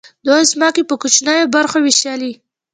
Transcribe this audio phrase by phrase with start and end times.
[0.25, 2.31] دوی ځمکې په کوچنیو برخو وویشلې.